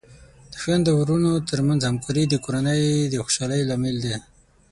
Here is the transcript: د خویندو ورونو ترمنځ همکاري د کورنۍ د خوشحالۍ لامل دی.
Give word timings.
د 0.51 0.53
خویندو 0.61 0.91
ورونو 0.99 1.31
ترمنځ 1.49 1.81
همکاري 1.85 2.23
د 2.29 2.35
کورنۍ 2.43 2.81
د 3.07 3.13
خوشحالۍ 3.23 3.61
لامل 3.69 3.95
دی. 4.03 4.15